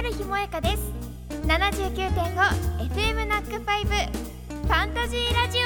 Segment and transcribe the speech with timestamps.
[0.00, 0.92] 春日萌香です。
[1.46, 5.62] 79.5FM ナックファイブファンタジーラジオ。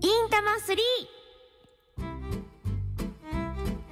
[0.00, 0.56] インタマ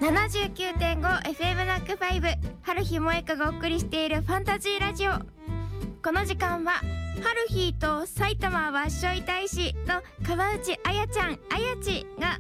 [0.01, 2.27] 379.5FM ナックファイブ
[2.63, 5.13] 春日萌香がお送りしているファンタジーラジオ。
[6.03, 6.81] この時間は
[7.23, 12.39] 春日と埼玉わっしょい大使の川内あやちゃんあやちが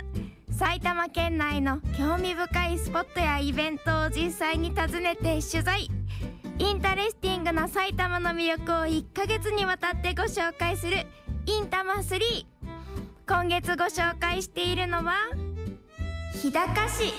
[0.61, 5.89] 埼玉県内の興味深いスポットやイベントを実際に訪ねて取材。
[6.59, 11.07] interesting な埼玉の魅力を1ヶ月にわたってご紹介する
[11.47, 12.20] いんたま3
[13.27, 15.15] 今月ご紹介しているのは
[16.34, 17.15] 日高市。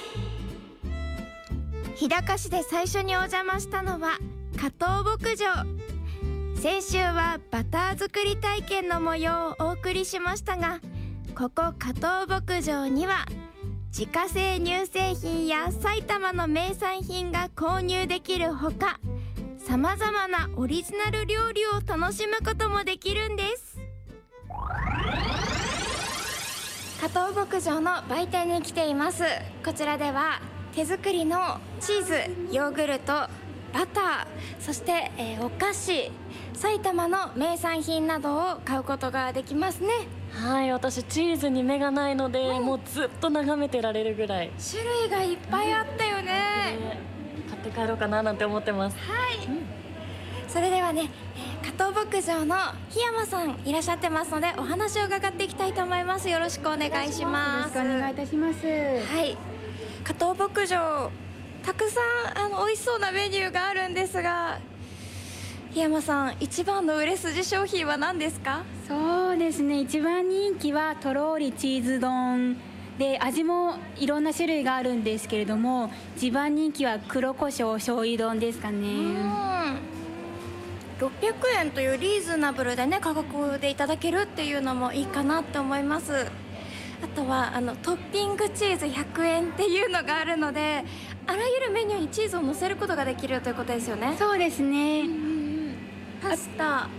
[1.96, 4.20] 日高市で最初にお邪魔したのは
[4.56, 5.66] 加藤牧場。
[6.62, 10.80] 先週はバター作り体験の模様をお送りしましたが
[11.34, 13.26] ここ加藤牧場には
[13.92, 19.02] 自家製乳製品や埼玉の名産品が購入できるほか
[19.58, 23.78] さまざまなオリジナル料理を楽しむこともできるんです。
[27.02, 29.24] 加藤牧場の売店に来ています。
[29.66, 30.40] こちらでは
[30.74, 32.14] 手作りのチーズ
[32.56, 34.28] ヨーグルトバター
[34.62, 36.10] そして、えー、お菓子
[36.54, 39.90] 埼玉の名産品などを買うことができますね。
[40.34, 44.52] はい私チーズに目がないので、うん、もうずっと眺めてられるぐらい。
[44.72, 46.98] 種類がいっぱいあったよね、ね、
[47.50, 48.98] 買って帰ろうかななんて思ってます。
[48.98, 49.64] はい、うん、
[50.48, 51.10] それではね、
[51.64, 52.56] えー、加藤牧場の
[52.90, 56.30] 檜山さんいらっしゃってますのでお話を伺っていきたいと思います。
[56.30, 57.78] よろしくお願いします。
[57.78, 58.66] よろしくお願いいたします。
[58.66, 59.38] はい。
[60.04, 61.12] 加藤牧場
[61.64, 62.00] たくさ
[62.36, 64.60] んあの美味しそうなメニューがあるんですが
[65.74, 68.64] 檜山さん一番の売れ筋商品は何ですか？
[68.90, 69.80] そうですね。
[69.80, 72.58] 一番人気はとろりチーズ丼
[73.00, 78.88] で味もいろんな種類があるんですけれども一番人気は黒胡椒醤油丼ですかね。
[81.00, 81.10] 600
[81.62, 86.28] 円というリーズナブルでね価格でいただけるっていうのもいいかなって思います。
[87.02, 90.84] あとはあのトッピングチーズ100円っていうのがあるので
[91.26, 94.16] あらゆるメニューにチーズを乗せることができるということですよね。
[94.20, 95.31] そうですね、うん
[96.22, 96.84] パスタ。
[96.84, 96.90] あ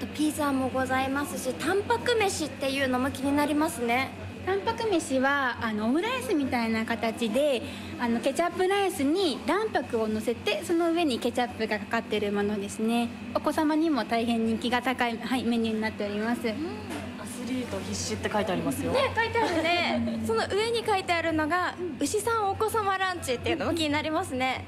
[0.00, 4.10] とピザもございますしタンパク飯っていうのも気になりますね。
[4.44, 7.62] タンパク飯はあのオムライスみたいな形で
[8.00, 13.08] あのケチャップライスに卵白を乗せてその上にケチャップがかかってるものですね。
[13.34, 16.54] お子様にも大変人気が高い、はい、メニューになっております、うん、ア
[17.26, 18.92] スリート必死って書いてありますよ。
[18.92, 20.20] ね書いてあるね。
[20.26, 24.64] その上に書いてあるのが牛さんお子様ランチっていうのも気になりますね、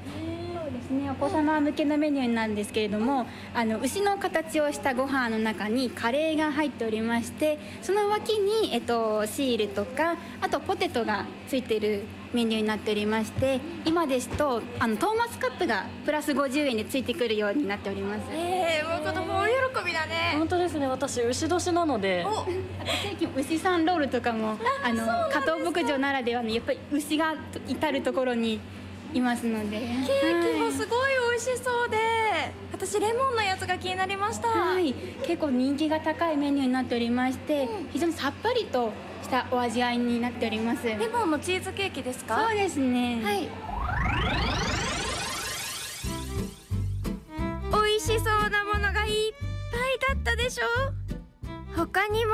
[0.91, 1.09] ね。
[1.09, 18.21] お子様向けのメニューなんですけれどもあの牛の形をしたご飯の中にカレーが入っておりましてその脇に、えっと、シールとかあとポテトがついてるメニューになっておりまして今ですとあのトーマスカップがプラス50円でついてくるようになっております。
[18.31, 20.35] ええー、もう子供大喜びだね。
[20.37, 20.87] 本当ですね。
[20.87, 22.25] 私牛年なので。
[22.25, 22.45] お
[23.03, 27.35] 最近牛さんロールとかもあの加藤牧場ならではのやっぱり牛が
[27.67, 28.59] 至る所に
[29.13, 29.79] いますので。
[29.79, 34.47] ケーキもすごい美味しそうで、はい、私レモンのやつが気になりました。
[34.47, 34.93] はい。
[35.25, 38.91] 結構人気が高いメニューになっておりまして、うん、非常にさっぱりと
[39.23, 40.85] したお味わいになっております。
[40.85, 42.47] レモンのチーズケーキですか？
[42.49, 43.21] そうですね。
[43.23, 43.49] はい。
[47.71, 50.65] 美味しそうなものがいっぱいだったでしょ？
[51.75, 52.33] 他にも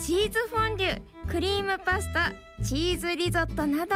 [0.00, 2.32] チーズフォンデュクリームパスタ
[2.64, 3.94] チーズリゾットなど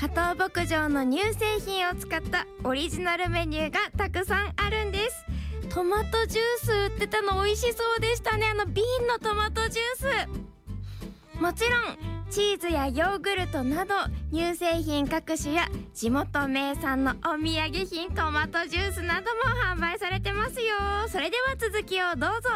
[0.00, 5.26] 加藤牧場の乳製品を使ったオリジナルメニューがたくさんあるんです。
[5.68, 8.46] トマトジュース売ってたの美味しそうでしたね。
[8.46, 11.38] あの瓶のトマトジュース。
[11.38, 13.94] もちろんチーズやヨーグルトなど
[14.32, 20.76] 乳製品各種や地元名産のお土産品トマトジュースなども販売されてますよ。
[21.08, 22.48] それでは続きをどうぞ。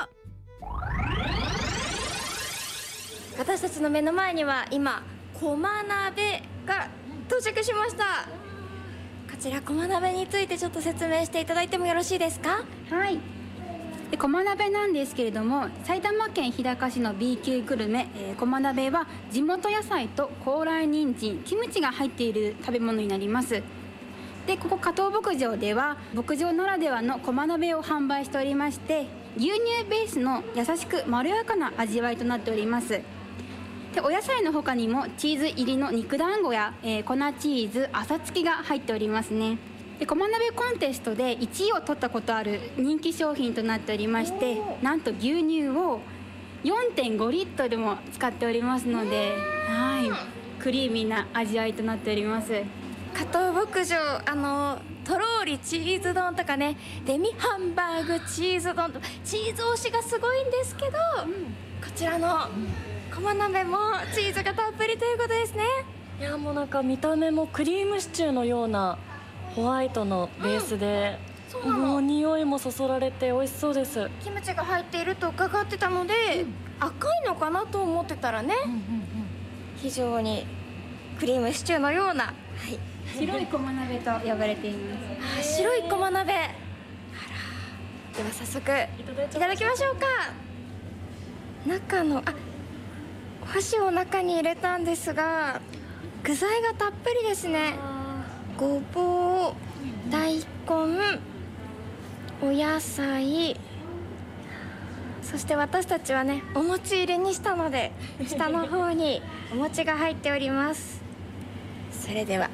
[3.39, 5.03] 私たちの目の前には今
[5.39, 6.89] 駒鍋が
[7.35, 8.29] 到着しました。
[9.29, 12.63] こちら駒鍋についてちょっと説明していただいてもよろしいですか？
[12.91, 13.19] はい。
[14.13, 23.61] で駒鍋なんですけれども埼玉県日高市の B 級グルメ、えー、駒鍋は地元野菜と高麗人参キムチが入っている食べ物になります。
[24.47, 29.07] でここ加藤牧場では牧場ならではの駒鍋を販売しておりまして
[29.37, 29.59] 牛乳
[29.91, 33.01] ベースの優しくまろやかな味わいとなっております。
[33.95, 39.57] でお野菜の他にもチーズ入りの肉団子や、えー、粉チーズ朝付きが入っておりますね。
[40.01, 46.01] で駒鍋コンテストで1位を取ったことある人気商品となっておりましてなんと牛乳を
[46.65, 49.33] 4.5リットルも使っておりますので
[49.69, 52.53] はいクリーミーな味わいとなっております。
[53.15, 56.77] 加藤牧場あのとろーりチーズ丼とかね
[57.07, 62.49] デミハンバーグチーズ丼とチーズ推しがすごいんですけど、こちらの
[63.15, 63.79] 駒鍋も
[64.13, 65.65] チーズがたっぷりということですね。
[66.19, 68.99] いやもうなんか見た目もクリームシチューのような
[69.55, 71.19] ホワイトのベースで、
[71.49, 71.79] そうなの。
[71.79, 76.13] もう匂いもそそられて美味しそうです、キムチが入っていると伺ってたので、
[76.81, 78.55] 赤いのかなと思ってたらね、
[79.77, 80.47] 非常に
[81.19, 82.79] クリームシチューのような、はい、
[83.17, 84.97] 白い駒鍋と呼ばれていま
[85.41, 85.41] す。
[85.41, 86.33] あ白い駒鍋。
[86.33, 86.53] あら。
[88.17, 90.07] では早速いただきましょうか。
[91.67, 92.54] 中のあお
[93.47, 95.61] 箸を中に入れたんですが
[96.23, 97.75] 具材がたっぷりですね。
[98.57, 100.45] ごぼう大根
[102.41, 103.57] お野菜
[105.23, 107.93] そして私たちはねお餅入れにしたので
[108.27, 111.03] 下の方にお餅が入っております。
[111.91, 112.51] それでは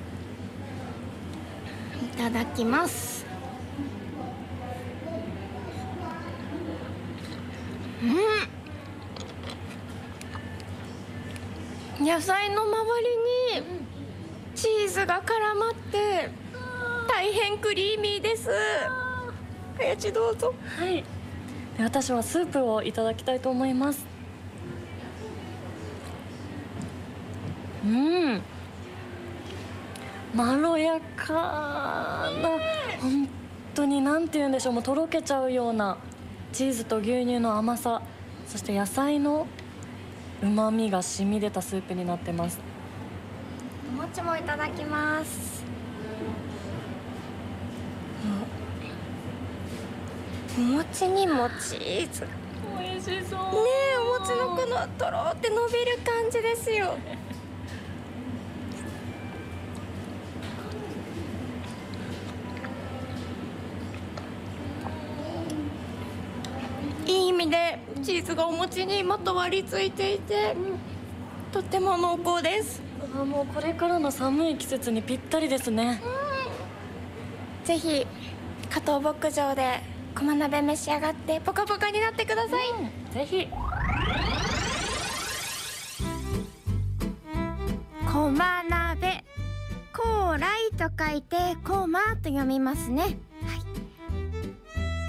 [2.15, 3.27] いただきます
[8.03, 8.11] うん
[12.01, 12.77] 野菜の周
[13.55, 13.87] りに
[14.55, 16.31] チーズが絡まって
[17.07, 18.49] 大変クリーミーです。
[19.77, 20.55] かやちどうぞ。
[20.79, 21.05] はい。
[21.79, 24.07] 私はスープをいただきたいと思います。
[27.85, 28.43] うん。
[30.35, 32.31] まろやかな
[33.01, 33.29] 本
[33.75, 34.73] 当に何て言うんでしょう。
[34.75, 35.99] もうとろけちゃうような
[36.53, 38.01] チーズと牛乳の甘さ。
[38.47, 39.47] そして野菜の
[40.43, 42.59] うまみが染み出たスープになってます。
[43.91, 45.63] お餅もいただきます。
[50.57, 52.23] お餅にもチーズ。
[52.23, 52.29] ね
[52.79, 53.41] 美味しそう。
[53.67, 56.97] えお餅のこのとろって伸びる感じですよ。
[67.07, 70.57] いい意味でチーズがお餅にまとわりついていて
[71.53, 72.83] とっても濃厚です。
[73.15, 76.01] あもうこれからの寒い季節にぴったりですね。
[77.65, 78.07] ぜひ
[78.71, 79.81] 加藤牧場で
[80.15, 83.49] 駒鍋召し上がってポカポカになってください、ぜひ。
[88.13, 89.25] 駒鍋。
[89.93, 93.17] 高麗と書いて駒と読みますね、はい、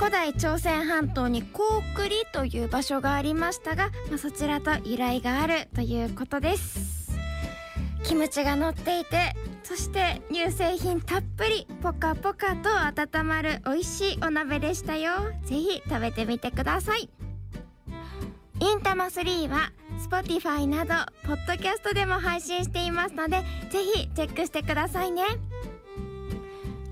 [0.02, 7.12] 古代朝鮮半島に高栗という場所がありましたが、まあ、そちらと由来があるということです。
[8.04, 12.70] キムチが乗っていてそして乳製品たっぷりポカポカと
[13.20, 15.12] 温まる美味しいお鍋でしたよ。
[15.46, 17.08] ぜひ食べてみてください。
[18.60, 19.72] インタマ3は
[20.10, 20.96] Spotify など
[21.28, 25.26] ポッドキャストでも配信していますのでぜひチェックしてくださいね。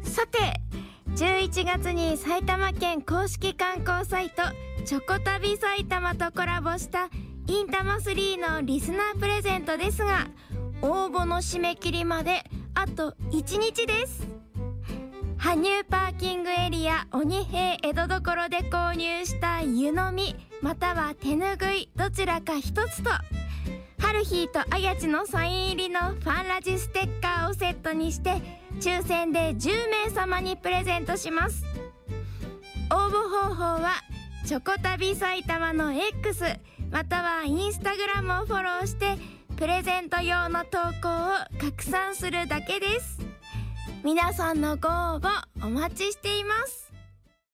[0.03, 0.61] さて
[1.15, 4.44] 11月に埼玉県公式観光サイト
[4.85, 7.09] チョコ旅埼玉とコラボした
[7.47, 10.27] インタマ3のリスナープレゼントですが
[10.81, 14.27] 応募の締め切りまであと1日です。
[15.39, 23.09] 羽生パーキングエリア鬼平江戸所で購入した湯飲みまたは手ぬぐいどちらか一つと
[24.00, 28.42] ハルヒーとあやちのサイン入りのファンラジステッカーをセットにして
[28.80, 31.66] 抽選で10名様にプレゼントします。
[32.92, 33.92] 応募方法は
[34.45, 36.44] チョコ旅埼玉の X
[36.90, 39.18] またはインスタグラムをフォローして
[39.57, 43.19] プレゼント用の投稿を拡散するだけです。
[44.04, 45.30] 皆さんのご応募
[45.62, 46.88] お待ちしています。